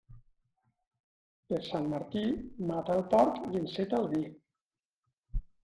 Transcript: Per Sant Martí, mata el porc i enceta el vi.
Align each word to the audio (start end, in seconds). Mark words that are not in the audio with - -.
Per 1.51 1.59
Sant 1.67 1.85
Martí, 1.91 2.25
mata 2.71 2.97
el 2.97 3.05
porc 3.13 3.39
i 3.53 3.63
enceta 3.63 4.03
el 4.03 4.11
vi. 4.17 4.25